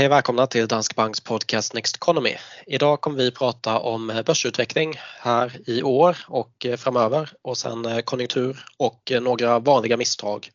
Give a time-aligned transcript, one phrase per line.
[0.00, 2.36] Hej och välkomna till Danske Banks podcast Next Economy.
[2.66, 9.12] Idag kommer vi prata om börsutveckling här i år och framöver och sen konjunktur och
[9.20, 10.48] några vanliga misstag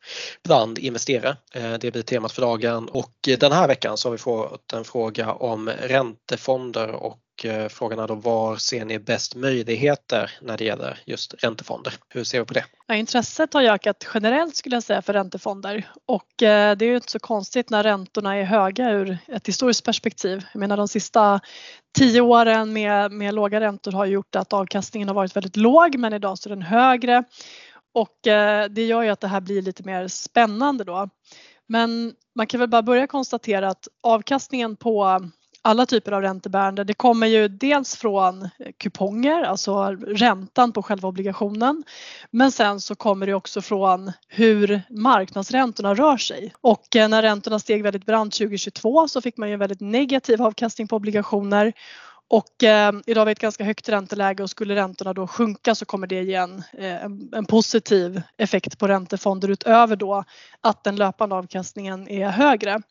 [0.43, 1.37] bland investerare.
[1.79, 5.33] Det blir temat för dagen och den här veckan så har vi fått en fråga
[5.33, 10.63] om räntefonder och och eh, frågan är då var ser ni bäst möjligheter när det
[10.63, 11.93] gäller just räntefonder?
[12.09, 12.65] Hur ser vi på det?
[12.87, 16.95] Ja, intresset har ökat generellt skulle jag säga för räntefonder och eh, det är ju
[16.95, 20.45] inte så konstigt när räntorna är höga ur ett historiskt perspektiv.
[20.53, 21.39] Jag menar de sista
[21.97, 26.13] tio åren med, med låga räntor har gjort att avkastningen har varit väldigt låg men
[26.13, 27.23] idag så är den högre
[27.93, 31.09] och eh, det gör ju att det här blir lite mer spännande då.
[31.67, 35.21] Men man kan väl bara börja konstatera att avkastningen på
[35.65, 36.83] alla typer av räntebärande.
[36.83, 41.83] Det kommer ju dels från kuponger, alltså räntan på själva obligationen.
[42.31, 46.53] Men sen så kommer det också från hur marknadsräntorna rör sig.
[46.61, 50.41] Och eh, när räntorna steg väldigt brant 2022 så fick man ju en väldigt negativ
[50.41, 51.73] avkastning på obligationer
[52.27, 55.85] och eh, idag har vi ett ganska högt ränteläge och skulle räntorna då sjunka så
[55.85, 60.23] kommer det ge en, eh, en, positiv effekt på räntefonder utöver då
[60.61, 62.81] att den löpande avkastningen är högre.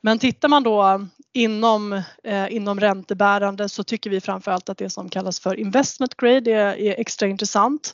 [0.00, 1.92] Men tittar man då inom,
[2.24, 6.78] eh, inom räntebärande så tycker vi framförallt att det som kallas för investment grade är,
[6.78, 7.92] är extra intressant.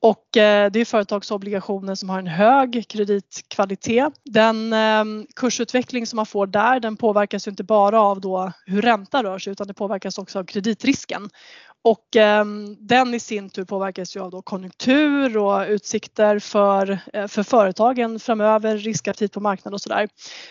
[0.00, 4.12] Och eh, det är företagsobligationer som har en hög kreditkvalitet.
[4.24, 9.24] Den ehm, kursutveckling som man får där den påverkas inte bara av då hur räntan
[9.24, 11.28] rör sig utan det påverkas också av kreditrisken.
[11.84, 17.26] Och ehm, den i sin tur påverkas ju av då konjunktur och utsikter för, eh,
[17.26, 20.08] för företagen framöver, riskaptit på marknaden och sådär.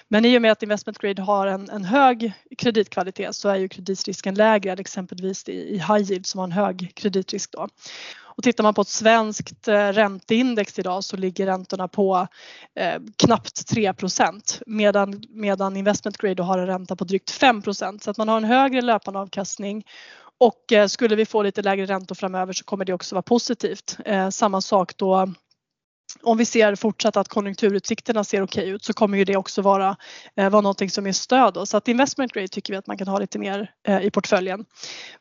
[0.08, 3.68] Men i och med att investment grade har en, en hög kreditkvalitet så är ju
[3.68, 7.68] kreditrisken lägre än exempelvis i, i high yield som har en hög kreditrisk då.
[8.38, 12.28] Och tittar man på ett svenskt eh, ränteindex idag så ligger räntorna på
[12.80, 13.94] eh, knappt 3
[14.66, 18.04] medan, medan investment grade har en ränta på drygt 5 procent.
[18.04, 19.84] så att man har en högre löpande avkastning
[20.38, 23.98] och eh, skulle vi få lite lägre räntor framöver så kommer det också vara positivt.
[24.06, 25.34] Eh, samma sak då
[26.24, 29.98] om vi ser fortsatt att konjunkturutsikterna ser okej ut så kommer ju det också vara,
[30.36, 31.54] eh, vara någonting som är stöd.
[31.54, 31.66] Då.
[31.66, 34.66] Så att investment grade tycker vi att man kan ha lite mer eh, i portföljen.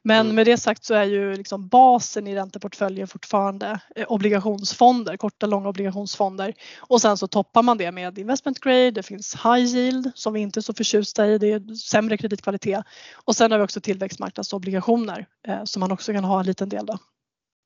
[0.03, 0.37] Men mm.
[0.37, 5.69] med det sagt så är ju liksom basen i ränteportföljen fortfarande eh, obligationsfonder, korta långa
[5.69, 6.55] obligationsfonder.
[6.81, 10.41] Och sen så toppar man det med investment grade, det finns high yield som vi
[10.41, 12.85] inte är så förtjusta i, det är sämre kreditkvalitet.
[13.15, 16.87] Och sen har vi också tillväxtmarknadsobligationer eh, som man också kan ha en liten del
[16.87, 16.99] då.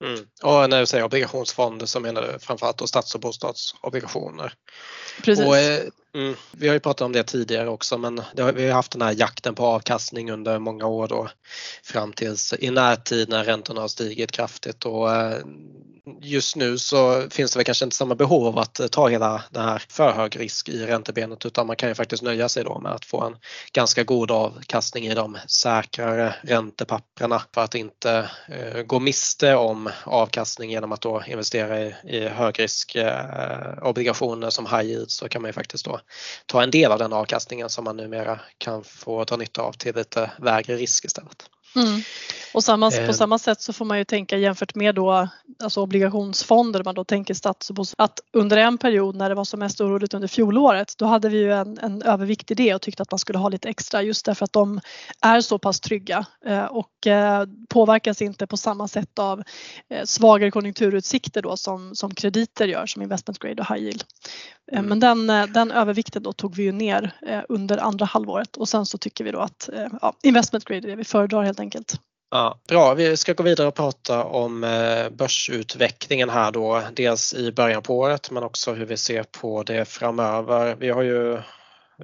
[0.05, 0.27] Mm.
[0.43, 4.55] Och när du säger obligationsfonder så menar du framförallt då stats och bostadsobligationer.
[5.23, 5.47] Precis.
[5.47, 5.81] Och, eh,
[6.15, 9.03] mm, vi har ju pratat om det tidigare också men har, vi har haft den
[9.03, 11.29] här jakten på avkastning under många år då
[11.83, 14.87] fram tills i närtid när räntorna har stigit kraftigt.
[14.87, 15.39] Och eh,
[16.21, 19.65] just nu så finns det väl kanske inte samma behov av att ta hela den
[19.65, 22.93] här för hög risk i räntebenet utan man kan ju faktiskt nöja sig då med
[22.93, 23.37] att få en
[23.73, 30.71] ganska god avkastning i de säkrare räntepapperna för att inte eh, gå miste om avkastning
[30.71, 35.49] genom att då investera i, i högrisk eh, obligationer som high yield så kan man
[35.49, 35.98] ju faktiskt då
[36.47, 39.95] ta en del av den avkastningen som man numera kan få dra nytta av till
[39.95, 41.51] lite lägre risk istället.
[41.77, 42.03] Mm.
[42.59, 43.11] Och samma, på eh.
[43.11, 45.29] samma sätt så får man ju tänka jämfört med då,
[45.63, 49.61] alltså obligationsfonder, man då tänker stats och att under en period när det var som
[49.61, 53.03] mest oroligt under fjolåret, då hade vi ju en, en övervikt i det och tyckte
[53.03, 54.81] att man skulle ha lite extra just därför att de
[55.23, 59.43] är så pass trygga eh, och eh, påverkas inte på samma sätt av
[60.05, 64.05] svagare konjunkturutsikter då som, som krediter gör som investment grade och high yield.
[64.73, 64.87] Mm.
[64.87, 67.15] Men den, den övervikten då tog vi ju ner
[67.49, 69.69] under andra halvåret och sen så tycker vi då att
[70.03, 72.01] ja, investment grade är det vi föredrar helt enkelt.
[72.31, 76.83] Ja, bra, vi ska gå vidare och prata om eh, börsutvecklingen här då.
[76.93, 80.77] Dels i början på året men också hur vi ser på det framöver.
[80.77, 81.39] Vi har ju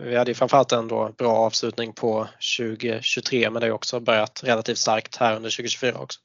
[0.01, 4.41] vi hade ju framförallt en då bra avslutning på 2023 men det har också börjat
[4.45, 6.21] relativt starkt här under 2024 också.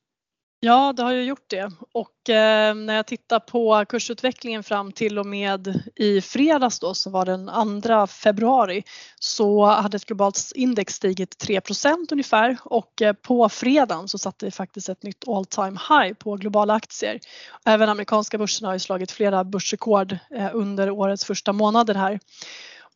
[0.62, 5.20] Ja, det har ju gjort det och eh, när jag tittar på kursutvecklingen fram till
[5.20, 8.84] och med i fredags då som var den 2 februari
[9.20, 14.52] så hade ett globalt index stigit 3% ungefär och eh, på fredagen så satte vi
[14.52, 17.20] faktiskt ett nytt all time high på globala aktier.
[17.66, 22.20] Även amerikanska börserna har ju slagit flera börsrekord eh, under årets första månader här.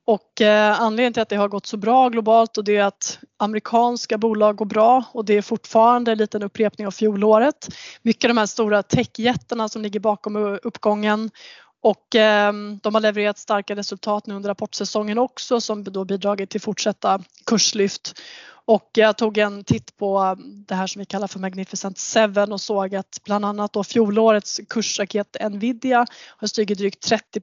[0.05, 3.19] Och eh, anledningen till att det har gått så bra globalt och det är att
[3.37, 7.67] amerikanska bolag går bra och det är fortfarande en liten upprepning av fjolåret.
[8.01, 11.31] Mycket av de här stora techjättarna som ligger bakom uppgången
[11.81, 16.61] och eh, de har levererat starka resultat nu under rapportsäsongen också som då bidragit till
[16.61, 18.13] fortsatta kurslyft.
[18.65, 20.37] Och jag tog en titt på
[20.67, 24.61] det här som vi kallar för Magnificent Seven och såg att bland annat då fjolårets
[24.69, 26.05] kursraket Nvidia
[26.37, 27.41] har stigit drygt 30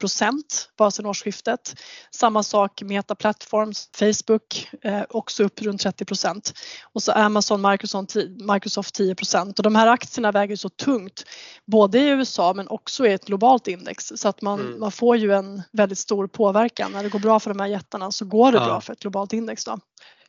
[0.79, 1.75] bara sedan årsskiftet.
[2.11, 6.55] Samma sak Meta Platforms, Facebook eh, också upp runt 30%
[6.93, 8.17] och så Amazon, Microsoft,
[8.55, 11.25] Microsoft 10% och de här aktierna väger så tungt
[11.67, 14.81] både i USA men också i ett globalt index så att man, mm.
[14.81, 16.93] man får ju en väldigt stor påverkan.
[16.93, 18.65] När det går bra för de här jättarna så går det ja.
[18.65, 19.65] bra för ett globalt index.
[19.65, 19.79] Då.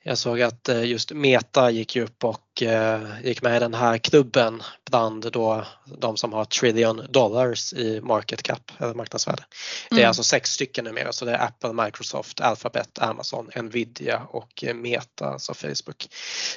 [0.03, 3.97] Jag såg att eh, just Meta gick upp och eh, gick med i den här
[3.97, 5.65] klubben bland då
[5.97, 9.43] de som har trillion dollars i market cap, eller marknadsvärde.
[9.89, 10.07] Det är mm.
[10.07, 15.25] alltså sex stycken numera så det är Apple, Microsoft, Alphabet, Amazon, Nvidia och eh, Meta,
[15.25, 16.07] alltså Facebook.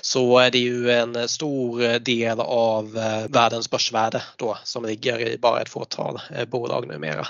[0.01, 2.93] Så det är ju en stor del av
[3.29, 7.27] världens börsvärde då som ligger i bara ett fåtal bolag numera.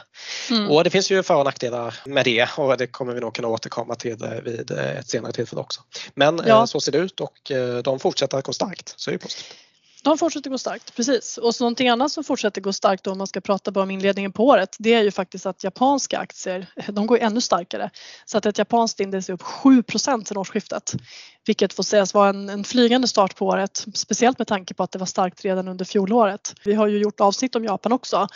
[0.50, 0.70] Mm.
[0.70, 3.48] Och det finns ju för och nackdelar med det och det kommer vi nog kunna
[3.48, 5.80] återkomma till vid ett senare tillfälle också.
[6.14, 6.58] Men ja.
[6.58, 8.94] Eh, så ser det ut och eh, de fortsätter att starkt.
[8.96, 9.56] Så är det positivt.
[10.04, 11.38] De fortsätter gå starkt, precis.
[11.38, 14.32] Och så någonting annat som fortsätter gå starkt om man ska prata bara om inledningen
[14.32, 17.90] på året det är ju faktiskt att japanska aktier, de går ännu starkare.
[18.24, 20.94] Så att ett japanskt index är upp 7 sedan årsskiftet.
[21.46, 24.92] Vilket får sägas vara en, en flygande start på året, speciellt med tanke på att
[24.92, 26.54] det var starkt redan under fjolåret.
[26.64, 28.28] Vi har ju gjort avsnitt om Japan också.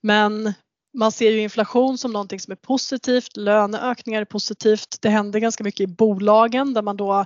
[0.00, 0.54] Men
[0.96, 4.98] man ser ju inflation som någonting som är positivt, löneökningar är positivt.
[5.00, 7.24] Det händer ganska mycket i bolagen där man då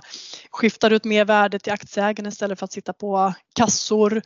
[0.51, 4.21] skiftar ut mer värde till aktieägarna istället för att sitta på kassor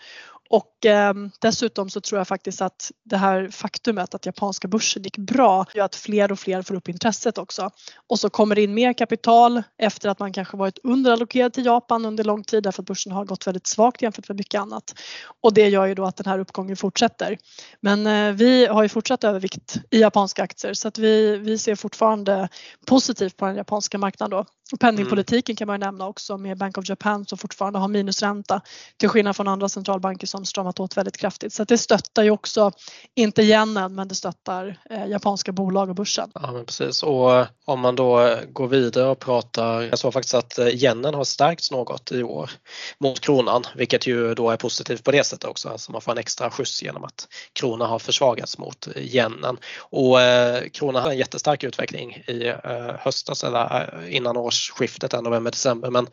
[0.49, 5.17] och eh, dessutom så tror jag faktiskt att det här faktumet att japanska börsen gick
[5.17, 7.69] bra gör att fler och fler får upp intresset också.
[8.07, 12.05] Och så kommer det in mer kapital efter att man kanske varit underallokerad till Japan
[12.05, 14.93] under lång tid därför att börsen har gått väldigt svagt jämfört med mycket annat.
[15.41, 17.37] Och det gör ju då att den här uppgången fortsätter.
[17.79, 21.75] Men eh, vi har ju fortsatt övervikt i japanska aktier så att vi, vi ser
[21.75, 22.49] fortfarande
[22.87, 24.45] positivt på den japanska marknaden då.
[24.79, 25.57] Penningpolitiken mm.
[25.57, 28.61] kan man nämna också med Bank of Japan som fortfarande har minusränta
[28.97, 31.53] till skillnad från andra centralbanker som stramat åt väldigt kraftigt.
[31.53, 32.71] Så det stöttar ju också,
[33.15, 36.31] inte yenen, men det stöttar eh, japanska bolag och börsen.
[36.33, 40.35] Ja men precis och eh, om man då går vidare och pratar, jag såg faktiskt
[40.35, 42.51] att eh, yenen har stärkts något i år
[42.99, 46.17] mot kronan vilket ju då är positivt på det sättet också, alltså man får en
[46.17, 49.57] extra skjuts genom att kronan har försvagats mot yenen.
[49.77, 55.91] Och eh, kronan har en jättestark utveckling i eh, höstas eller innan års årsskiftet, november-december.
[55.91, 56.07] Men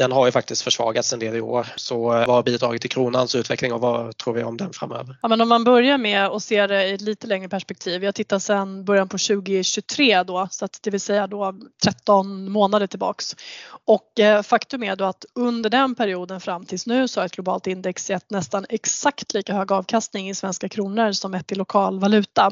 [0.00, 1.66] den har ju faktiskt försvagats en del i år.
[1.76, 5.16] Så eh, vad har bidragit till kronans utveckling och vad tror vi om den framöver?
[5.22, 8.04] Ja, men om man börjar med att se det i ett lite längre perspektiv.
[8.04, 11.54] Jag tittar sedan början på 2023 då, så att det vill säga då
[11.84, 13.36] 13 månader tillbaks.
[13.84, 17.32] Och eh, faktum är då att under den perioden fram tills nu så har ett
[17.32, 22.00] globalt index gett nästan exakt lika hög avkastning i svenska kronor som ett i lokal
[22.00, 22.50] valuta.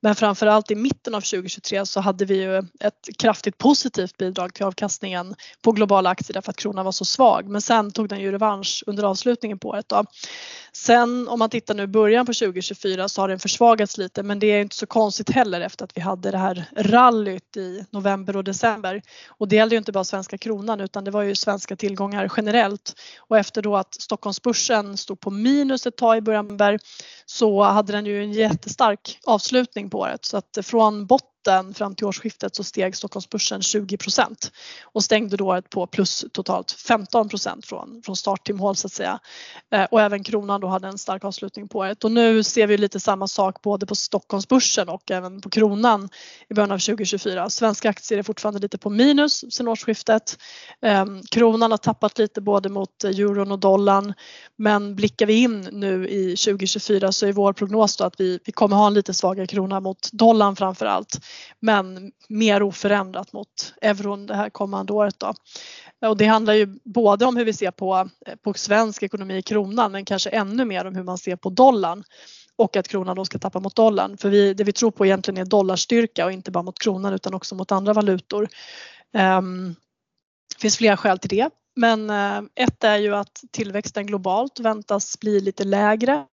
[0.00, 4.64] Men framförallt i mitten av 2023 så hade vi ju ett kraftigt positivt bidrag till
[4.64, 7.48] avkastningen på globala aktier därför att kronan var var så svag.
[7.48, 9.88] Men sen tog den ju revansch under avslutningen på året.
[9.88, 10.04] Då.
[10.72, 14.46] Sen om man tittar nu början på 2024 så har den försvagats lite men det
[14.46, 18.44] är inte så konstigt heller efter att vi hade det här rallyt i november och
[18.44, 19.02] december.
[19.28, 22.94] Och det gällde ju inte bara svenska kronan utan det var ju svenska tillgångar generellt.
[23.18, 26.78] Och efter då att Stockholmsbörsen stod på minus ett tag i början november
[27.26, 31.94] så hade den ju en jättestark avslutning på året så att från botten botten fram
[31.94, 33.98] till årsskiftet så steg Stockholmsbörsen 20
[34.82, 37.28] och stängde då året på plus totalt 15
[37.62, 39.18] från, från start till mål så att säga.
[39.70, 42.78] Eh, och även kronan då hade en stark avslutning på året och nu ser vi
[42.78, 46.08] lite samma sak både på Stockholmsbörsen och även på kronan
[46.48, 47.50] i början av 2024.
[47.50, 50.38] Svenska aktier är fortfarande lite på minus sen årsskiftet.
[50.82, 54.14] Ehm, kronan har tappat lite både mot euron och dollarn
[54.56, 58.52] men blickar vi in nu i 2024 så är vår prognos då att vi, vi
[58.52, 61.20] kommer ha en lite svagare krona mot dollarn framför allt
[61.60, 65.14] men mer oförändrat mot euron det här kommande året.
[65.18, 65.34] Då.
[66.08, 69.42] Och det handlar ju både om hur vi ser på, eh, på svensk ekonomi i
[69.42, 72.04] kronan men kanske ännu mer om hur man ser på dollarn
[72.56, 74.16] och att kronan då ska tappa mot dollarn.
[74.16, 77.34] För vi, det vi tror på egentligen är dollarstyrka och inte bara mot kronan utan
[77.34, 78.48] också mot andra valutor.
[79.38, 79.74] Um,
[80.54, 81.50] det finns flera skäl till det.
[81.76, 86.24] Men eh, ett är ju att tillväxten globalt väntas bli lite lägre.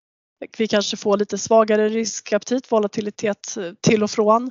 [0.59, 4.51] Vi kanske får lite svagare riskaptit, volatilitet eh, till och från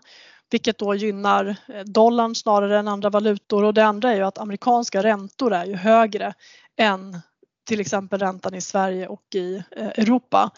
[0.50, 4.38] vilket då gynnar eh, dollarn snarare än andra valutor och det andra är ju att
[4.38, 6.34] amerikanska räntor är ju högre
[6.78, 7.20] än
[7.68, 10.52] till exempel räntan i Sverige och i eh, Europa.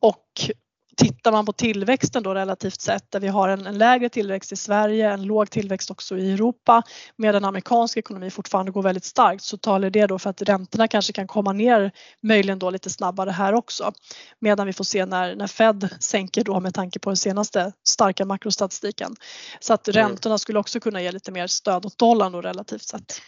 [0.00, 0.26] Och
[1.00, 4.56] Tittar man på tillväxten då relativt sett där vi har en, en, lägre tillväxt i
[4.56, 6.82] Sverige, en låg tillväxt också i Europa
[7.16, 11.12] medan amerikansk ekonomi fortfarande går väldigt starkt så talar det då för att räntorna kanske
[11.12, 11.92] kan komma ner
[12.22, 13.92] möjligen då lite snabbare här också.
[14.38, 18.24] Medan vi får se när, när Fed sänker då med tanke på den senaste starka
[18.24, 19.16] makrostatistiken.
[19.60, 20.02] Så att mm.
[20.02, 23.20] räntorna skulle också kunna ge lite mer stöd åt dollarn då relativt sett.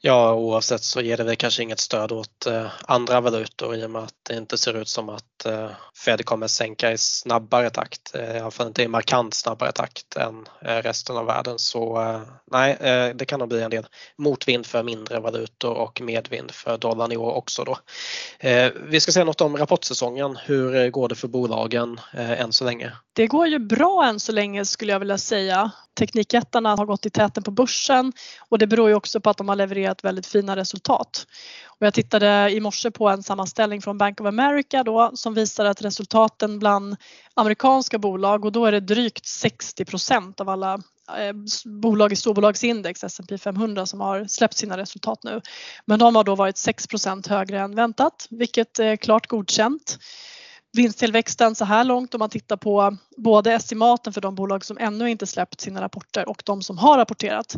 [0.00, 3.90] Ja, oavsett så ger det väl kanske inget stöd åt eh, andra valutor i och
[3.90, 5.70] med att det inte ser ut som att att eh,
[6.04, 10.16] Fed kommer sänka i snabbare takt, eh, i alla fall inte i markant snabbare takt
[10.16, 11.58] än eh, resten av världen.
[11.58, 12.20] Så
[12.52, 12.76] nej,
[13.14, 13.86] det kan nog bli en del
[14.18, 17.78] motvind för mindre valutor och medvind för dollarn i år också då.
[18.88, 20.36] Vi ska säga något om rapportsäsongen.
[20.36, 22.92] Hur går det för bolagen än så länge?
[23.12, 25.70] Det går ju bra än så länge skulle jag vilja säga.
[25.98, 28.12] Teknikjättarna har gått i täten på börsen
[28.48, 31.26] och det beror ju också på att de har levererat väldigt fina resultat.
[31.78, 35.64] Och jag tittade i morse på en sammanställning från Bank of America då som visar
[35.64, 36.96] att resultaten bland
[37.34, 40.74] amerikanska bolag och då är det drygt 60 procent av alla
[41.18, 41.32] eh,
[41.64, 45.40] bolag i storbolagsindex S&P 500 som har släppt sina resultat nu.
[45.84, 49.98] Men de har då varit 6% högre än väntat vilket är klart godkänt
[50.72, 55.10] vinsttillväxten så här långt om man tittar på både estimaten för de bolag som ännu
[55.10, 57.56] inte släppt sina rapporter och de som har rapporterat.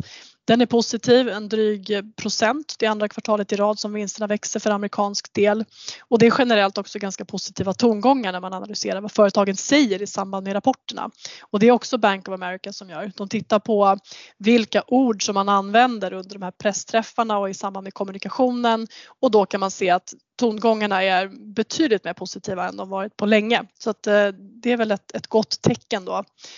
[0.49, 2.75] Den är positiv, en dryg procent.
[2.79, 5.65] Det är andra kvartalet i rad som vinsterna växer för amerikansk del.
[6.01, 10.07] Och det är generellt också ganska positiva tongångar när man analyserar vad företagen säger i
[10.07, 11.09] samband med rapporterna.
[11.41, 13.11] Och det är också Bank of America som gör.
[13.15, 13.97] De tittar på
[14.37, 18.87] vilka ord som man använder under de här pressträffarna och i samband med kommunikationen
[19.21, 23.25] och då kan man se att tongångarna är betydligt mer positiva än de varit på
[23.25, 23.63] länge.
[23.79, 26.11] Så att eh, det är väl ett, ett gott tecken då.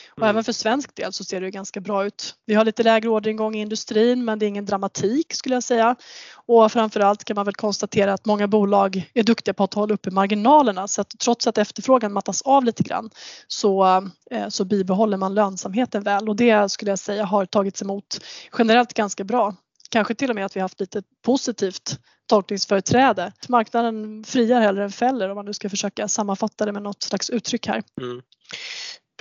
[0.10, 0.30] Och mm.
[0.30, 2.36] även för svensk del så ser det ganska bra ut.
[2.46, 3.81] Vi har lite lägre orderingång i industrin
[4.26, 5.96] men det är ingen dramatik skulle jag säga.
[6.34, 10.12] Och framförallt kan man väl konstatera att många bolag är duktiga på att hålla uppe
[10.12, 13.10] marginalerna så att trots att efterfrågan mattas av lite grann
[13.48, 13.86] så,
[14.32, 18.20] eh, så bibehåller man lönsamheten väl och det skulle jag säga har tagits emot
[18.58, 19.56] generellt ganska bra.
[19.90, 23.32] Kanske till och med att vi haft lite positivt tolkningsföreträde.
[23.50, 27.30] Marknaden friar hellre än fäller om man nu ska försöka sammanfatta det med något slags
[27.30, 27.84] uttryck här.
[28.02, 28.22] Mm.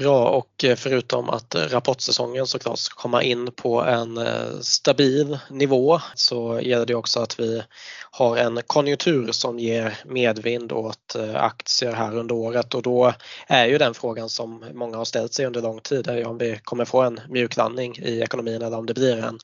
[0.00, 5.38] Bra och eh, förutom att eh, rapportsäsongen såklart ska komma in på en eh, stabil
[5.50, 7.62] nivå så gäller det också att vi
[8.10, 12.74] har en konjunktur som ger medvind åt aktier här under året.
[12.74, 13.14] Och då
[13.46, 16.60] är ju den frågan som många har ställt sig under lång tid är om vi
[16.64, 19.38] kommer få en mjuklandning i ekonomin eller om det blir en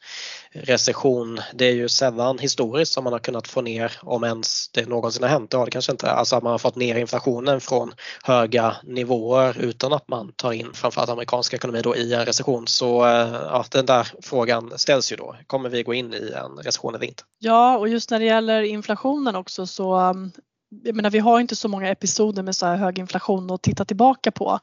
[0.53, 1.41] recession.
[1.55, 5.23] Det är ju sällan historiskt som man har kunnat få ner, om ens det någonsin
[5.23, 7.93] har hänt, det har det kanske inte, alltså att man har fått ner inflationen från
[8.23, 12.67] höga nivåer utan att man tar in framförallt amerikansk ekonomi då i en recession.
[12.67, 15.37] Så eh, ja, den där frågan ställs ju då.
[15.47, 17.23] Kommer vi gå in i en recession eller inte?
[17.39, 20.33] Ja, och just när det gäller inflationen också så mm,
[20.83, 23.85] jag menar, vi har inte så många episoder med så här hög inflation att titta
[23.85, 24.59] tillbaka på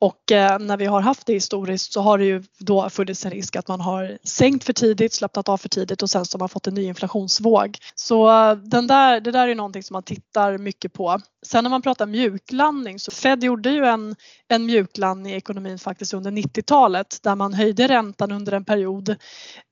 [0.00, 3.30] och eh, när vi har haft det historiskt så har det ju då funnits en
[3.30, 6.40] risk att man har sänkt för tidigt, slappnat av för tidigt och sen så har
[6.40, 7.78] man fått en ny inflationsvåg.
[7.94, 11.20] Så eh, den där, det där är någonting som man tittar mycket på.
[11.46, 14.16] Sen när man pratar mjuklandning så Fed gjorde ju en,
[14.48, 19.16] en mjuklandning i ekonomin faktiskt under 90-talet där man höjde räntan under en period.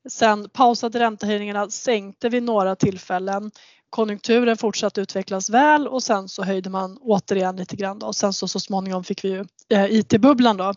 [0.08, 3.50] Sen pausade räntehöjningarna, sänkte vid några tillfällen
[3.92, 8.06] konjunkturen fortsatte utvecklas väl och sen så höjde man återigen lite grann då.
[8.06, 10.74] och sen så, så småningom fick vi ju eh, IT-bubblan då.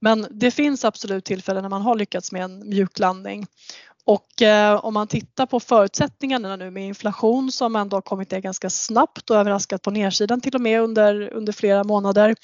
[0.00, 3.46] Men det finns absolut tillfällen när man har lyckats med en mjuklandning
[4.06, 8.40] och eh, om man tittar på förutsättningarna nu med inflation som ändå har kommit ner
[8.40, 12.34] ganska snabbt och överraskat på nedsidan till och med under, under flera månader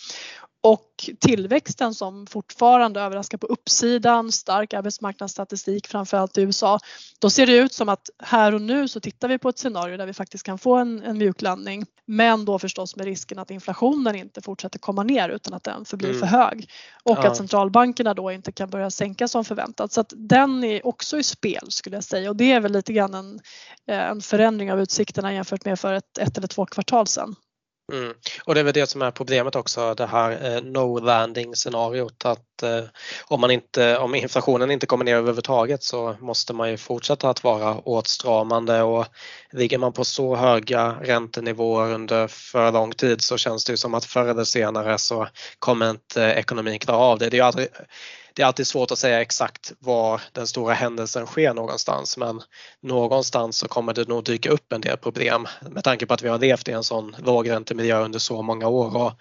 [0.63, 6.79] och tillväxten som fortfarande överraskar på uppsidan, stark arbetsmarknadsstatistik framförallt i USA.
[7.21, 9.97] Då ser det ut som att här och nu så tittar vi på ett scenario
[9.97, 11.87] där vi faktiskt kan få en, en mjuklandning.
[12.07, 16.09] Men då förstås med risken att inflationen inte fortsätter komma ner utan att den förblir
[16.09, 16.21] mm.
[16.21, 16.71] för hög.
[17.05, 17.29] Och ja.
[17.29, 19.93] att centralbankerna då inte kan börja sänka som förväntat.
[19.93, 22.93] Så att den är också i spel skulle jag säga och det är väl lite
[22.93, 23.41] grann en,
[23.87, 27.35] eh, en förändring av utsikterna jämfört med för ett, ett eller två kvartal sedan.
[27.93, 28.15] Mm.
[28.45, 32.25] Och det är väl det som är problemet också, det här eh, no landing scenariot
[32.25, 32.85] att eh,
[33.25, 37.45] om, man inte, om inflationen inte kommer ner överhuvudtaget så måste man ju fortsätta att
[37.45, 39.07] vara åtstramande och
[39.53, 43.95] ligger man på så höga räntenivåer under för lång tid så känns det ju som
[43.95, 45.29] att förr eller senare så
[45.59, 47.31] kommer inte ekonomin klara av det.
[47.31, 47.69] Det är ju aldrig,
[48.41, 52.43] det är alltid svårt att säga exakt var den stora händelsen sker någonstans men
[52.83, 56.29] någonstans så kommer det nog dyka upp en del problem med tanke på att vi
[56.29, 58.97] har levt i en sån lågräntemiljö under så många år.
[58.97, 59.13] Och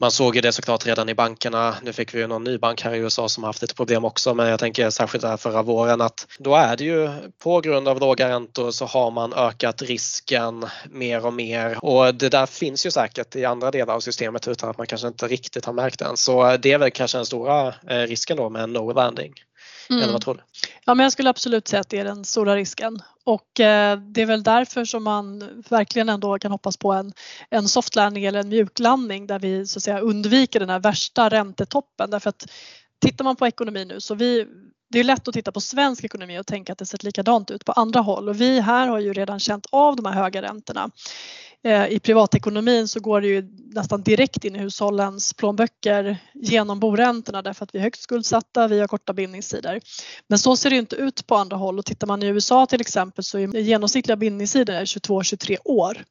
[0.00, 1.76] man såg ju det såklart redan i bankerna.
[1.82, 4.04] Nu fick vi ju någon ny bank här i USA som har haft lite problem
[4.04, 7.10] också men jag tänker särskilt här förra våren att då är det ju
[7.42, 12.28] på grund av låga räntor så har man ökat risken mer och mer och det
[12.28, 15.64] där finns ju säkert i andra delar av systemet utan att man kanske inte riktigt
[15.64, 16.16] har märkt den.
[16.16, 19.32] Så det är väl kanske den stora eh, risken då med en no landing.
[19.90, 20.02] Mm.
[20.02, 20.40] Eller vad tror du?
[20.84, 24.22] Ja, men jag skulle absolut säga att det är den stora risken och eh, det
[24.22, 27.12] är väl därför som man verkligen ändå kan hoppas på en,
[27.50, 31.28] en soft landing eller en mjuklandning där vi så att säga undviker den här värsta
[31.28, 32.46] räntetoppen därför att
[32.98, 34.46] tittar man på ekonomin nu så vi
[34.90, 37.64] det är lätt att titta på svensk ekonomi och tänka att det sett likadant ut
[37.64, 40.90] på andra håll och vi här har ju redan känt av de här höga räntorna.
[41.64, 47.42] Eh, I privatekonomin så går det ju nästan direkt in i hushållens plånböcker genom boräntorna
[47.42, 49.80] därför att vi är högt skuldsatta, vi har korta bindningstider.
[50.28, 52.80] Men så ser det inte ut på andra håll och tittar man i USA till
[52.80, 56.04] exempel så är genomsnittliga bindningstiden 22-23 år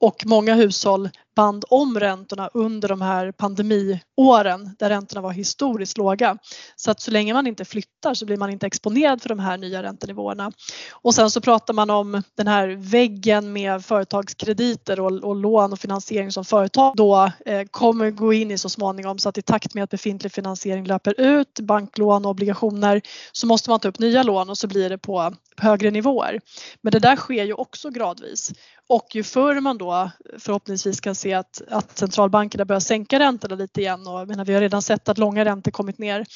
[0.00, 6.38] och många hushåll band om räntorna under de här pandemiåren där räntorna var historiskt låga.
[6.76, 9.56] Så att så länge man inte flyttar så blir man inte exponerad för de här
[9.56, 10.52] nya räntenivåerna.
[10.92, 15.78] Och sen så pratar man om den här väggen med företagskrediter och, och lån och
[15.78, 19.74] finansiering som företag då eh, kommer gå in i så småningom så att i takt
[19.74, 23.00] med att befintlig finansiering löper ut, banklån och obligationer
[23.32, 26.40] så måste man ta upp nya lån och så blir det på högre nivåer.
[26.80, 28.52] Men det där sker ju också gradvis
[28.88, 33.54] och ju förr man då eh, förhoppningsvis kan se att, att centralbankerna börjar sänka räntorna
[33.54, 36.26] lite igen och menar, vi har redan sett att långa räntor kommit ner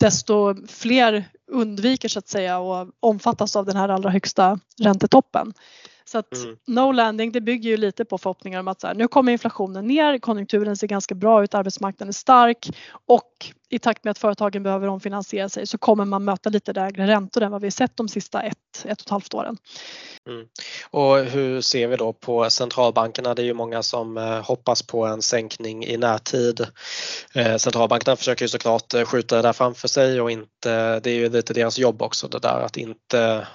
[0.00, 5.52] desto fler undviker så att säga och omfattas av den här allra högsta räntetoppen.
[6.04, 6.56] Så att mm.
[6.66, 9.86] no landing det bygger ju lite på förhoppningar om att så här, nu kommer inflationen
[9.86, 12.70] ner, konjunkturen ser ganska bra ut, arbetsmarknaden är stark
[13.06, 17.06] och i takt med att företagen behöver omfinansiera sig så kommer man möta lite lägre
[17.06, 19.56] räntor än vad vi sett de sista ett, ett och ett halvt åren.
[20.28, 20.46] Mm.
[20.90, 23.34] Och hur ser vi då på centralbankerna?
[23.34, 26.66] Det är ju många som eh, hoppas på en sänkning i närtid.
[27.34, 31.14] Eh, centralbankerna försöker ju såklart eh, skjuta det där framför sig och inte, det är
[31.14, 33.46] ju lite deras jobb också det där att inte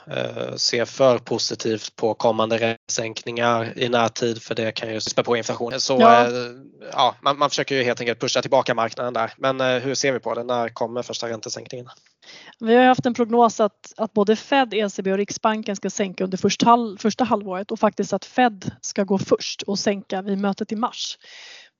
[0.56, 5.82] se för positivt på kommande sänkningar i närtid för det kan ju spä på inflationen.
[5.82, 6.28] Så ja.
[6.92, 9.34] ja man, man, försöker ju helt enkelt pusha tillbaka marknaden där.
[9.38, 10.44] Men hur ser vi på det?
[10.44, 11.88] När kommer första räntesänkningen?
[12.60, 16.38] Vi har haft en prognos att, att både Fed, ECB och Riksbanken ska sänka under
[16.38, 20.72] första, halv, första halvåret och faktiskt att Fed ska gå först och sänka vid mötet
[20.72, 21.18] i mars.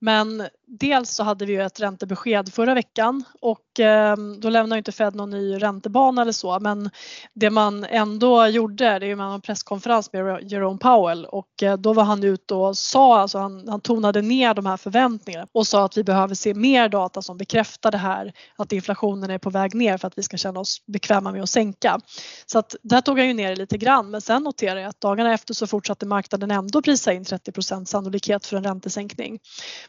[0.00, 4.92] Men dels så hade vi ju ett räntebesked förra veckan och Ehm, då lämnar inte
[4.92, 6.90] Fed någon ny räntebana eller så men
[7.34, 11.92] det man ändå gjorde det är man en presskonferens med Jerome Powell och eh, då
[11.92, 15.84] var han ute och sa, alltså han, han tonade ner de här förväntningarna och sa
[15.84, 19.74] att vi behöver se mer data som bekräftar det här att inflationen är på väg
[19.74, 22.00] ner för att vi ska känna oss bekväma med att sänka.
[22.46, 25.00] Så att där tog han ju ner det lite grann men sen noterar jag att
[25.00, 29.38] dagarna efter så fortsatte marknaden ändå prisa in 30% sannolikhet för en räntesänkning.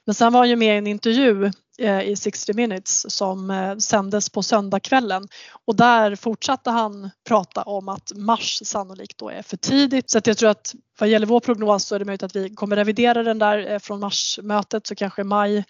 [0.05, 3.77] Men sen var han ju med i en intervju Eh, i 60 minutes som eh,
[3.77, 5.27] sändes på söndagskvällen
[5.65, 10.09] och där fortsatte han prata om att mars sannolikt då är för tidigt.
[10.09, 12.55] Så att jag tror att vad gäller vår prognos så är det möjligt att vi
[12.55, 15.65] kommer revidera den där eh, från marsmötet så kanske maj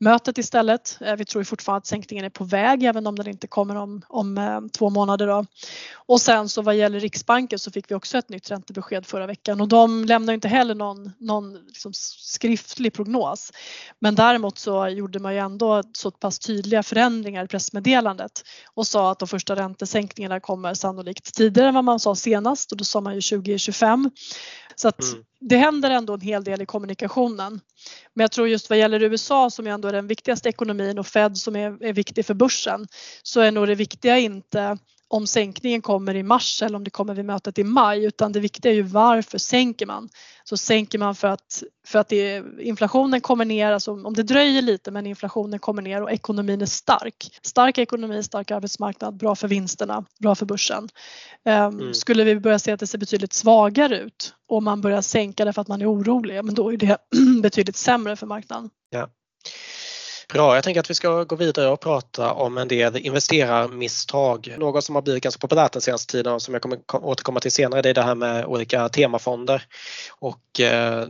[0.00, 0.98] mötet istället.
[1.00, 4.02] Eh, vi tror fortfarande att sänkningen är på väg även om den inte kommer om,
[4.08, 5.26] om eh, två månader.
[5.26, 5.46] Då.
[5.94, 9.60] Och sen så vad gäller Riksbanken så fick vi också ett nytt räntebesked förra veckan
[9.60, 13.52] och de lämnar inte heller någon, någon liksom skriftlig prognos.
[13.98, 18.42] Men däremot så gjorde man ju ändå så pass tydliga förändringar i pressmeddelandet
[18.74, 22.78] och sa att de första räntesänkningarna kommer sannolikt tidigare än vad man sa senast och
[22.78, 24.10] då sa man ju 2025.
[24.76, 27.60] Så att mm det händer ändå en hel del i kommunikationen.
[28.14, 31.36] Men jag tror just vad gäller USA som ändå är den viktigaste ekonomin och Fed
[31.36, 32.86] som är, är viktig för börsen
[33.22, 34.78] så är nog det viktiga inte
[35.10, 38.40] om sänkningen kommer i mars eller om det kommer vid mötet i maj utan det
[38.40, 40.08] viktiga är ju varför sänker man?
[40.44, 44.62] Så sänker man för att, för att det, inflationen kommer ner, alltså om det dröjer
[44.62, 47.38] lite men inflationen kommer ner och ekonomin är stark.
[47.42, 50.88] Stark ekonomi, stark arbetsmarknad, bra för vinsterna, bra för börsen.
[51.44, 51.94] Um, mm.
[51.94, 55.52] Skulle vi börja se att det ser betydligt svagare ut och man börjar sänka det
[55.52, 56.98] för att man är orolig, men då är det
[57.42, 58.70] betydligt sämre för marknaden.
[58.90, 59.08] Ja.
[60.32, 64.54] Bra, jag tänker att vi ska gå vidare och prata om en del investerarmisstag.
[64.58, 67.52] Något som har blivit ganska populärt den senaste tiden och som jag kommer återkomma till
[67.52, 69.62] senare det är det här med olika temafonder.
[70.18, 71.06] Och eh,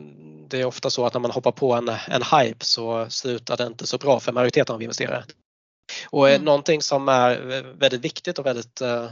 [0.49, 3.67] det är ofta så att när man hoppar på en, en hype så slutar det
[3.67, 5.25] inte så bra för majoriteten av investerare.
[6.11, 6.45] Och mm.
[6.45, 9.11] någonting som är väldigt viktigt och väldigt uh,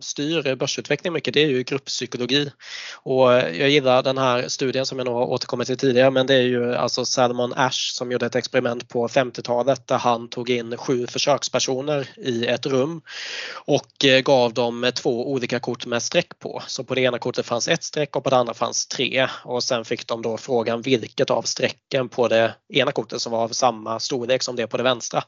[0.00, 2.52] styr börsutveckling mycket det är ju grupppsykologi.
[2.92, 6.34] Och jag gillar den här studien som jag nog har återkommit till tidigare men det
[6.34, 10.76] är ju alltså Salomon Ash som gjorde ett experiment på 50-talet där han tog in
[10.76, 13.02] sju försökspersoner i ett rum
[13.54, 16.62] och eh, gav dem två olika kort med streck på.
[16.66, 19.64] Så på det ena kortet fanns ett streck och på det andra fanns tre och
[19.64, 23.48] sen fick de då frågan vilket av strecken på det ena kortet som var av
[23.48, 25.24] samma storlek som det på det vänstra.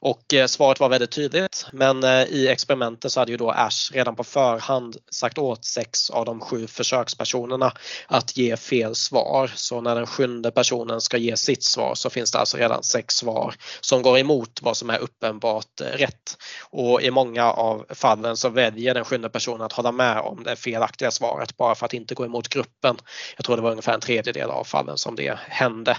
[0.00, 3.50] Och eh, Eh, svaret var väldigt tydligt men eh, i experimentet så hade ju då
[3.50, 7.72] Ash redan på förhand sagt åt sex av de sju försökspersonerna
[8.06, 9.50] att ge fel svar.
[9.54, 13.14] Så när den sjunde personen ska ge sitt svar så finns det alltså redan sex
[13.14, 16.36] svar som går emot vad som är uppenbart eh, rätt.
[16.70, 20.56] Och i många av fallen så väljer den sjunde personen att hålla med om det
[20.56, 22.96] felaktiga svaret bara för att inte gå emot gruppen.
[23.36, 25.96] Jag tror det var ungefär en tredjedel av fallen som det hände.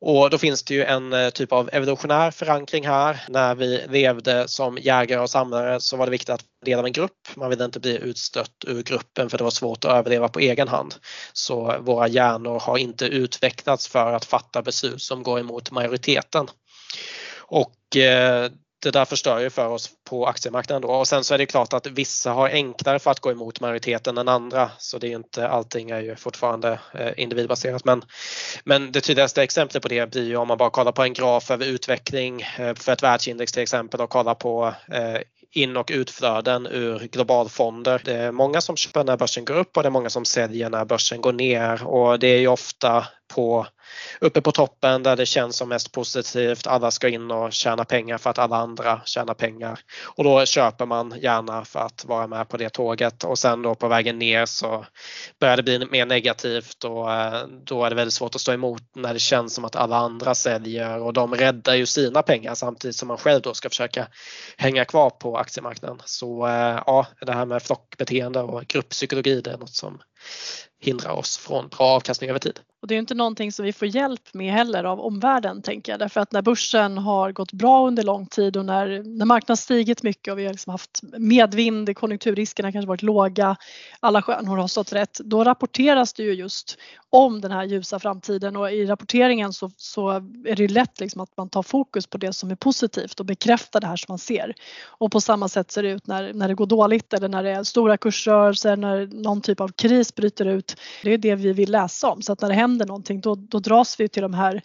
[0.00, 3.24] Och då finns det ju en eh, typ av evolutionär förankring här.
[3.28, 6.92] När vi levde som jägare och samlare så var det viktigt att del av en
[6.92, 7.28] grupp.
[7.36, 10.68] Man ville inte bli utstött ur gruppen för det var svårt att överleva på egen
[10.68, 10.94] hand.
[11.32, 16.46] Så våra hjärnor har inte utvecklats för att fatta beslut som går emot majoriteten.
[17.38, 18.50] Och eh,
[18.82, 20.88] det där förstör ju för oss på aktiemarknaden då.
[20.88, 24.18] Och sen så är det klart att vissa har enklare för att gå emot majoriteten
[24.18, 28.02] än andra så det är inte allting är ju fortfarande eh, individbaserat men,
[28.64, 31.50] men det tydligaste exemplet på det blir ju om man bara kollar på en graf
[31.50, 36.66] över utveckling eh, för ett världsindex till exempel och kollar på eh, in och utflöden
[36.66, 38.02] ur globalfonder.
[38.04, 40.70] Det är många som köper när börsen går upp och det är många som säljer
[40.70, 43.66] när börsen går ner och det är ju ofta på
[44.20, 46.66] uppe på toppen där det känns som mest positivt.
[46.66, 50.86] Alla ska in och tjäna pengar för att alla andra tjänar pengar och då köper
[50.86, 54.46] man gärna för att vara med på det tåget och sen då på vägen ner
[54.46, 54.86] så
[55.40, 58.82] börjar det bli mer negativt och eh, då är det väldigt svårt att stå emot
[58.96, 62.96] när det känns som att alla andra säljer och de räddar ju sina pengar samtidigt
[62.96, 64.06] som man själv då ska försöka
[64.56, 66.02] hänga kvar på aktiemarknaden.
[66.04, 70.00] Så eh, ja, det här med flockbeteende och grupppsykologi det är något som
[70.80, 72.60] hindrar oss från bra avkastning över tid.
[72.80, 75.98] Och det är inte någonting som vi får hjälp med heller av omvärlden tänker jag.
[75.98, 80.02] Därför att när börsen har gått bra under lång tid och när, när marknaden stigit
[80.02, 83.56] mycket och vi har liksom haft medvind, konjunkturriskerna kanske varit låga,
[84.00, 86.78] alla stjärnor har stått rätt, då rapporteras det ju just
[87.10, 90.10] om den här ljusa framtiden och i rapporteringen så, så
[90.46, 93.80] är det lätt liksom att man tar fokus på det som är positivt och bekräftar
[93.80, 94.54] det här som man ser.
[94.84, 97.50] Och på samma sätt ser det ut när, när det går dåligt eller när det
[97.50, 100.76] är stora kursrörelser, när någon typ av kris bryter ut.
[101.02, 103.34] Det är det vi vill läsa om så att när det händer händer någonting då,
[103.34, 104.62] då dras vi till de här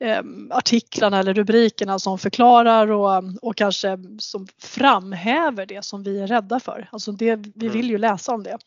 [0.00, 6.26] eh, artiklarna eller rubrikerna som förklarar och, och kanske som framhäver det som vi är
[6.26, 6.88] rädda för.
[6.92, 7.72] Alltså det, vi mm.
[7.72, 8.58] vill ju läsa om det.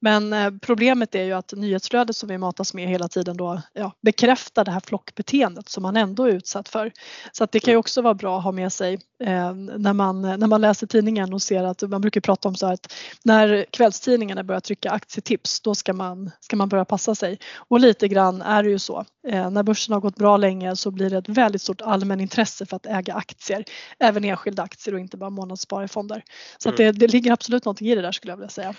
[0.00, 3.92] Men eh, problemet är ju att nyhetsflödet som vi matas med hela tiden då ja,
[4.02, 6.92] bekräftar det här flockbeteendet som man ändå är utsatt för.
[7.32, 7.80] Så att det kan ju mm.
[7.80, 11.42] också vara bra att ha med sig eh, när, man, när man läser tidningen och
[11.42, 12.92] ser att man brukar prata om så här att
[13.24, 17.38] när kvällstidningarna börjar trycka aktietips då ska man, ska man börja passa sig.
[17.56, 19.04] Och lite grann är det ju så.
[19.28, 22.76] Eh, när börsen har gått bra länge så blir det ett väldigt stort allmänintresse för
[22.76, 23.64] att äga aktier.
[23.98, 26.22] Även enskilda aktier och inte bara månadssparfonder.
[26.58, 26.76] Så mm.
[26.76, 28.74] det, det ligger absolut någonting i det där skulle jag vilja säga.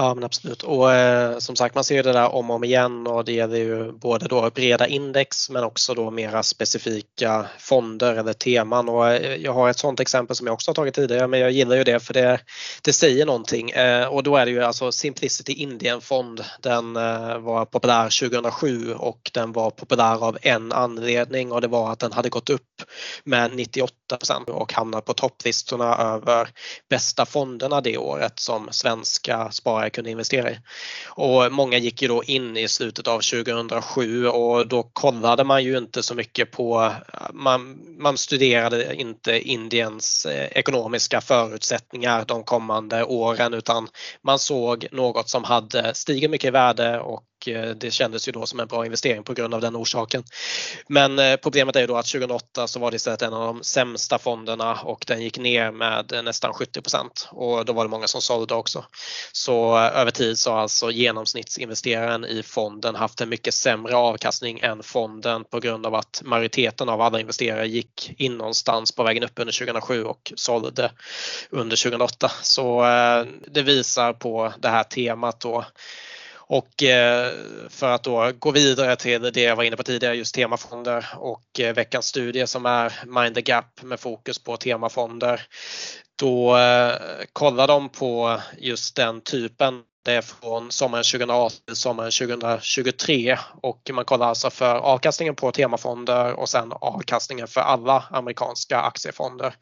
[0.00, 0.62] Ja men absolut.
[0.62, 3.56] Och eh, som sagt man ser det där om och om igen och det gäller
[3.56, 8.88] ju både då breda index men också då mera specifika fonder eller teman.
[8.88, 11.50] Och eh, jag har ett sådant exempel som jag också har tagit tidigare men jag
[11.50, 12.40] gillar ju det för det,
[12.82, 13.70] det säger någonting.
[13.70, 16.44] Eh, och då är det ju alltså Simplicity Indian fond.
[16.60, 21.92] Den eh, var populär 2007 och den var populär av en anledning och det var
[21.92, 22.82] att den hade gått upp
[23.24, 26.48] med 98% och hamnat på topplistorna över
[26.90, 30.58] bästa fonderna det året som svenska sparare sparare kunde investera i.
[31.16, 35.78] Och många gick ju då in i slutet av 2007 och då kollade man ju
[35.78, 36.92] inte så mycket på,
[37.32, 43.88] man, man studerade inte Indiens eh, ekonomiska förutsättningar de kommande åren utan
[44.22, 48.46] man såg något som hade stigit mycket i värde och Eh, det kändes ju då
[48.46, 50.24] som en bra investering på grund av den orsaken.
[50.88, 53.64] Men eh, problemet är ju då att 2008 så var det istället en av de
[53.64, 58.06] sämsta fonderna och den gick ner med eh, nästan 70% och då var det många
[58.06, 58.84] som sålde också.
[59.32, 64.82] Så över tid så har alltså genomsnittsinvesteraren i fonden haft en mycket sämre avkastning än
[64.82, 69.38] fonden på grund av att majoriteten av alla investerare gick in någonstans på vägen upp
[69.38, 70.92] under 2007 och sålde
[71.50, 72.32] under 2008.
[72.42, 72.82] Så
[73.46, 75.64] det visar på det här temat då
[76.48, 77.32] och eh,
[77.68, 81.60] för att då gå vidare till det jag var inne på tidigare, just temafonder och
[81.60, 85.40] eh, veckans studie som är Mind the Gap med fokus på temafonder.
[86.18, 86.94] Då eh,
[87.32, 93.90] kollar de på just den typen det är från sommaren 2018 till sommaren 2023 och
[93.92, 99.54] man kollar alltså för avkastningen på temafonder och sen avkastningen för alla amerikanska aktiefonder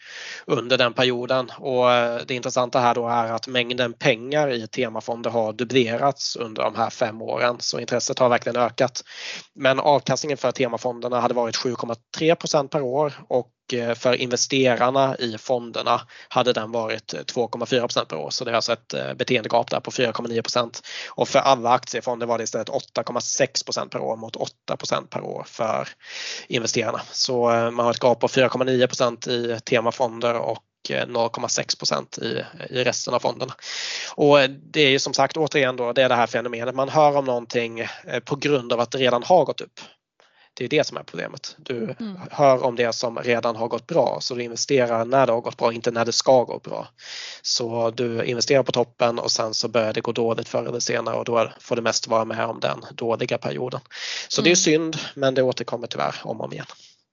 [0.46, 1.50] under den perioden.
[1.59, 6.62] Och eh, det intressanta här då är att mängden pengar i temafonder har dubblerats under
[6.62, 9.02] de här fem åren så intresset har verkligen ökat.
[9.54, 16.00] Men avkastningen för temafonderna hade varit 7,3% per år och Eh, för investerarna i fonderna
[16.29, 18.31] hade den varit eh, 2,4% per år.
[18.31, 22.38] Så det är alltså ett eh, beteendegap där på 4,9% och för alla aktiefonder var
[22.38, 24.37] det istället 8,6% per år mot
[24.68, 25.88] 8% per år för
[26.48, 27.00] investerarna.
[27.12, 33.18] Så man har ett gap på 4,9% i temafonder och 0,6 i, i resten av
[33.18, 33.55] fonderna.
[34.14, 37.16] Och det är ju som sagt återigen då, det är det här fenomenet, man hör
[37.16, 37.87] om någonting
[38.24, 39.81] på grund av att det redan har gått upp
[40.59, 41.57] det är det som är problemet.
[41.59, 42.19] Du mm.
[42.31, 45.57] hör om det som redan har gått bra så du investerar när det har gått
[45.57, 46.88] bra, inte när det ska gå bra.
[47.42, 51.16] Så du investerar på toppen och sen så börjar det gå dåligt förr eller senare
[51.16, 53.81] och då får du mest vara med om den dåliga perioden.
[54.29, 54.45] Så mm.
[54.45, 54.92] det är mm.
[54.92, 56.66] synd men det återkommer tyvärr om och om igen.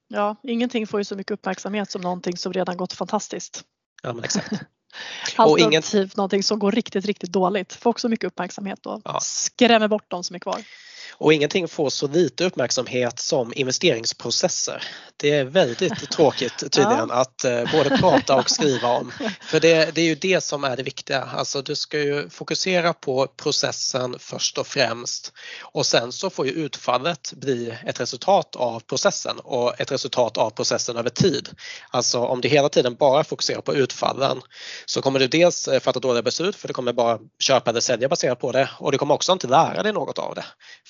[0.08, 3.62] Ja, ingenting får ju så mycket uppmärksamhet som någonting som redan gått fantastiskt.
[4.02, 4.52] Ja men exakt.
[5.36, 6.10] Alternativt ingen...
[6.16, 9.18] någonting som går riktigt, riktigt dåligt får också mycket uppmärksamhet och ja.
[9.22, 10.64] skrämmer bort de som är kvar.
[11.12, 14.82] Och ingenting får så lite uppmärksamhet som investeringsprocesser.
[15.16, 17.14] Det är väldigt tråkigt tydligen ja.
[17.14, 19.12] att eh, både prata och skriva om.
[19.40, 21.22] För det, det, är ju det som är det viktiga.
[21.22, 26.52] Alltså du ska ju fokusera på processen först och främst och sen så får ju
[26.52, 31.48] utfallet bli ett resultat av processen och ett resultat av processen över tid.
[31.90, 34.40] Alltså om du hela tiden bara fokuserar på utfallen
[34.86, 38.08] så kommer du dels eh, fatta dåliga beslut för du kommer bara köpa eller sälja
[38.08, 40.44] baserat på det och du kommer också inte lära dig något av det.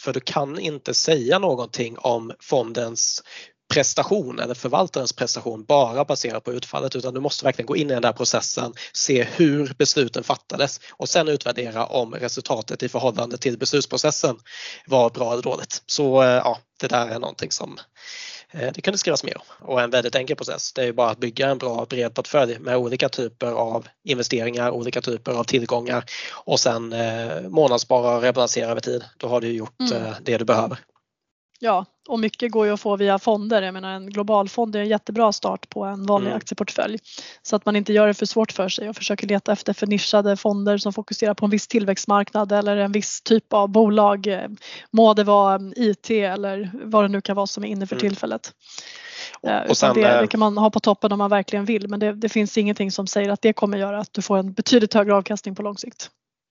[0.05, 3.23] För du kan inte säga någonting om fondens
[3.73, 7.95] prestation eller förvaltarens prestation bara baserat på utfallet utan du måste verkligen gå in i
[7.95, 13.59] den där processen, se hur besluten fattades och sen utvärdera om resultatet i förhållande till
[13.59, 14.37] beslutsprocessen
[14.87, 15.83] var bra eller dåligt.
[15.87, 17.79] Så eh, ja, det där är någonting som
[18.55, 20.73] det kan det skrivas mer om och en väldigt enkel process.
[20.73, 25.01] Det är bara att bygga en bra bred portfölj med olika typer av investeringar, olika
[25.01, 29.05] typer av tillgångar och sen eh, månadsspara och rebalansera över tid.
[29.17, 29.93] Då har du gjort mm.
[29.93, 30.79] eh, det du behöver.
[31.65, 33.63] Ja, och mycket går ju att få via fonder.
[33.63, 36.37] Jag menar en globalfond är en jättebra start på en vanlig mm.
[36.37, 36.99] aktieportfölj.
[37.43, 39.87] Så att man inte gör det för svårt för sig och försöker leta efter för
[39.87, 44.29] nischade fonder som fokuserar på en viss tillväxtmarknad eller en viss typ av bolag.
[44.91, 48.01] Må det vara IT eller vad det nu kan vara som är inne för mm.
[48.01, 48.53] tillfället.
[49.41, 52.01] Och, och sen, det, det, kan man ha på toppen om man verkligen vill men
[52.01, 54.95] det, det finns ingenting som säger att det kommer göra att du får en betydligt
[54.95, 56.11] högre avkastning på lång sikt.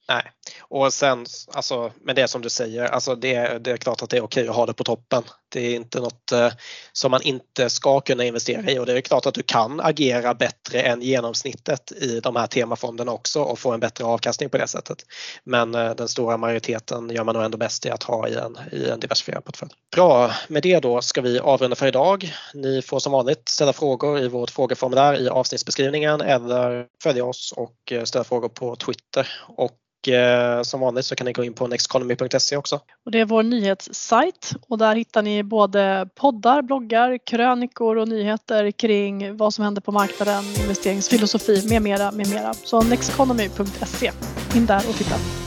[0.10, 4.10] Nej, och sen alltså med det som du säger, alltså det, det är klart att
[4.10, 5.24] det är okej att ha det på toppen.
[5.50, 6.50] Det är inte något eh,
[6.94, 10.34] som man inte ska kunna investera i och det är klart att du kan agera
[10.34, 14.68] bättre än genomsnittet i de här temafonderna också och få en bättre avkastning på det
[14.68, 14.98] sättet.
[15.44, 18.58] Men eh, den stora majoriteten gör man nog ändå bäst i att ha i en,
[18.72, 19.72] i en diversifierad portfölj.
[19.96, 22.34] Bra, med det då ska vi avrunda för idag.
[22.54, 27.92] Ni får som vanligt ställa frågor i vårt frågeformulär i avsnittsbeskrivningen eller följa oss och
[27.92, 29.28] eh, ställa frågor på Twitter.
[29.48, 29.78] Och
[30.08, 32.80] Eh, Eh, som vanligt så kan ni gå in på nexteconomy.se också.
[33.06, 38.72] Och det är vår nyhetssajt och där hittar ni både poddar, bloggar, krönikor och nyheter
[38.72, 42.54] kring vad som händer på marknaden, investeringsfilosofi med mera, med mera.
[42.54, 44.12] Så nexteconomy.se.
[44.56, 45.43] In där och titta.